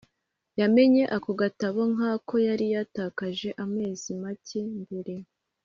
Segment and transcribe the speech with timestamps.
[0.59, 5.13] yamenye ako gatabo nkako yari yatakaje amezi make mbere